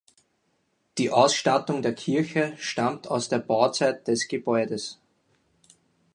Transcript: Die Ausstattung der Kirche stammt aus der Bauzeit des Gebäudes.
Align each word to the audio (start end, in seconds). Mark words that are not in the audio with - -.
Die 0.97 1.11
Ausstattung 1.11 1.83
der 1.83 1.93
Kirche 1.93 2.53
stammt 2.57 3.07
aus 3.11 3.29
der 3.29 3.37
Bauzeit 3.37 4.07
des 4.07 4.27
Gebäudes. 4.27 4.99